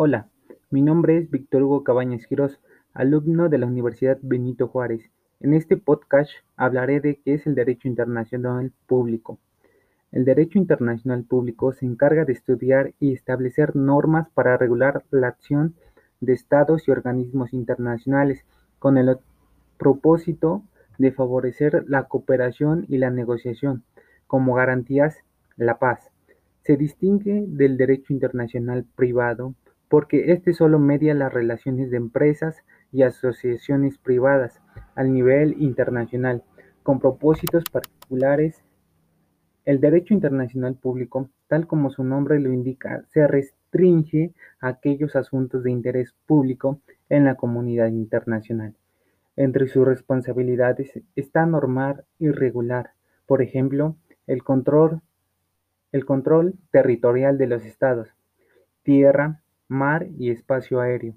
Hola, 0.00 0.28
mi 0.70 0.80
nombre 0.80 1.18
es 1.18 1.28
Víctor 1.28 1.64
Hugo 1.64 1.82
Cabañas 1.82 2.24
Quirós, 2.28 2.60
alumno 2.94 3.48
de 3.48 3.58
la 3.58 3.66
Universidad 3.66 4.16
Benito 4.22 4.68
Juárez. 4.68 5.10
En 5.40 5.54
este 5.54 5.76
podcast 5.76 6.30
hablaré 6.56 7.00
de 7.00 7.16
qué 7.16 7.34
es 7.34 7.48
el 7.48 7.56
derecho 7.56 7.88
internacional 7.88 8.70
público. 8.86 9.40
El 10.12 10.24
derecho 10.24 10.56
internacional 10.56 11.24
público 11.24 11.72
se 11.72 11.84
encarga 11.84 12.24
de 12.24 12.32
estudiar 12.32 12.94
y 13.00 13.12
establecer 13.12 13.74
normas 13.74 14.28
para 14.34 14.56
regular 14.56 15.02
la 15.10 15.26
acción 15.26 15.74
de 16.20 16.32
estados 16.34 16.86
y 16.86 16.92
organismos 16.92 17.52
internacionales 17.52 18.44
con 18.78 18.98
el 18.98 19.18
propósito 19.78 20.62
de 20.98 21.10
favorecer 21.10 21.86
la 21.88 22.04
cooperación 22.04 22.86
y 22.88 22.98
la 22.98 23.10
negociación, 23.10 23.82
como 24.28 24.54
garantías 24.54 25.24
la 25.56 25.80
paz. 25.80 26.12
Se 26.62 26.76
distingue 26.76 27.46
del 27.48 27.76
derecho 27.76 28.12
internacional 28.12 28.86
privado 28.94 29.54
porque 29.88 30.32
este 30.32 30.52
solo 30.52 30.78
media 30.78 31.14
las 31.14 31.32
relaciones 31.32 31.90
de 31.90 31.96
empresas 31.96 32.62
y 32.92 33.02
asociaciones 33.02 33.98
privadas 33.98 34.60
al 34.94 35.12
nivel 35.12 35.56
internacional, 35.60 36.42
con 36.82 37.00
propósitos 37.00 37.64
particulares. 37.70 38.64
El 39.64 39.80
derecho 39.80 40.14
internacional 40.14 40.74
público, 40.76 41.28
tal 41.46 41.66
como 41.66 41.90
su 41.90 42.04
nombre 42.04 42.40
lo 42.40 42.52
indica, 42.52 43.04
se 43.08 43.26
restringe 43.26 44.32
a 44.60 44.68
aquellos 44.68 45.14
asuntos 45.16 45.62
de 45.62 45.70
interés 45.70 46.14
público 46.26 46.80
en 47.08 47.24
la 47.24 47.34
comunidad 47.34 47.88
internacional. 47.88 48.74
Entre 49.36 49.68
sus 49.68 49.86
responsabilidades 49.86 51.00
está 51.14 51.46
normar 51.46 52.04
y 52.18 52.30
regular, 52.30 52.92
por 53.26 53.42
ejemplo, 53.42 53.96
el 54.26 54.42
control, 54.42 55.00
el 55.92 56.04
control 56.04 56.54
territorial 56.70 57.38
de 57.38 57.46
los 57.46 57.64
estados, 57.64 58.08
tierra, 58.82 59.42
mar 59.68 60.08
y 60.18 60.30
espacio 60.30 60.80
aéreo, 60.80 61.14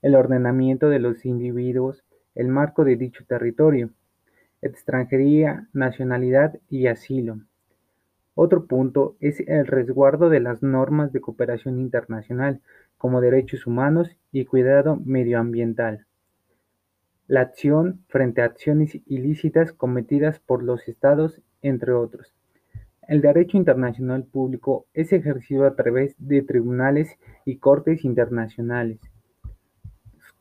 el 0.00 0.14
ordenamiento 0.14 0.88
de 0.88 0.98
los 0.98 1.24
individuos, 1.24 2.02
el 2.34 2.48
marco 2.48 2.84
de 2.84 2.96
dicho 2.96 3.24
territorio, 3.26 3.90
extranjería, 4.62 5.68
nacionalidad 5.72 6.58
y 6.70 6.86
asilo. 6.86 7.40
Otro 8.34 8.66
punto 8.66 9.16
es 9.20 9.40
el 9.40 9.66
resguardo 9.66 10.30
de 10.30 10.40
las 10.40 10.62
normas 10.62 11.12
de 11.12 11.20
cooperación 11.20 11.78
internacional, 11.78 12.62
como 12.96 13.20
derechos 13.20 13.66
humanos 13.66 14.16
y 14.30 14.46
cuidado 14.46 14.96
medioambiental. 15.04 16.06
La 17.26 17.42
acción 17.42 18.04
frente 18.08 18.40
a 18.40 18.46
acciones 18.46 18.98
ilícitas 19.06 19.72
cometidas 19.72 20.40
por 20.40 20.62
los 20.62 20.88
estados, 20.88 21.42
entre 21.60 21.92
otros. 21.92 22.34
El 23.08 23.20
derecho 23.20 23.56
internacional 23.56 24.24
público 24.24 24.86
es 24.94 25.12
ejercido 25.12 25.66
a 25.66 25.74
través 25.74 26.14
de 26.18 26.42
tribunales 26.42 27.18
y 27.44 27.56
cortes 27.56 28.04
internacionales. 28.04 29.00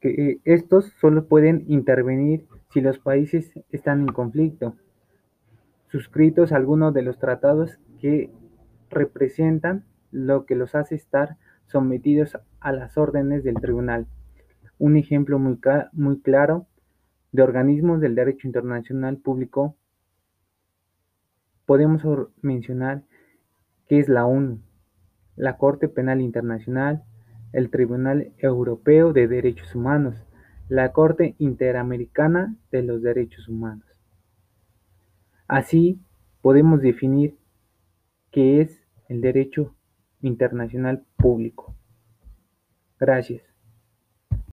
Que 0.00 0.40
estos 0.44 0.92
solo 1.00 1.26
pueden 1.26 1.64
intervenir 1.68 2.46
si 2.72 2.80
los 2.80 2.98
países 2.98 3.52
están 3.70 4.00
en 4.00 4.06
conflicto, 4.08 4.76
suscritos 5.86 6.52
a 6.52 6.56
alguno 6.56 6.90
de 6.90 7.02
los 7.02 7.18
tratados 7.18 7.78
que 8.00 8.30
representan 8.90 9.84
lo 10.10 10.44
que 10.44 10.56
los 10.56 10.74
hace 10.74 10.96
estar 10.96 11.36
sometidos 11.66 12.38
a 12.60 12.72
las 12.72 12.98
órdenes 12.98 13.44
del 13.44 13.54
tribunal. 13.54 14.06
Un 14.78 14.96
ejemplo 14.96 15.38
muy, 15.38 15.58
muy 15.92 16.20
claro 16.20 16.66
de 17.30 17.42
organismos 17.42 18.00
del 18.00 18.14
derecho 18.14 18.48
internacional 18.48 19.18
público 19.18 19.76
podemos 21.68 22.02
mencionar 22.40 23.04
que 23.88 23.98
es 23.98 24.08
la 24.08 24.24
ONU, 24.24 24.62
la 25.36 25.58
Corte 25.58 25.86
Penal 25.86 26.22
Internacional, 26.22 27.04
el 27.52 27.68
Tribunal 27.68 28.32
Europeo 28.38 29.12
de 29.12 29.28
Derechos 29.28 29.74
Humanos, 29.74 30.26
la 30.70 30.92
Corte 30.92 31.34
Interamericana 31.38 32.56
de 32.70 32.82
los 32.82 33.02
Derechos 33.02 33.50
Humanos. 33.50 33.84
Así 35.46 36.00
podemos 36.40 36.80
definir 36.80 37.36
qué 38.30 38.62
es 38.62 38.88
el 39.10 39.20
derecho 39.20 39.76
internacional 40.22 41.04
público. 41.18 41.76
Gracias. 42.98 43.42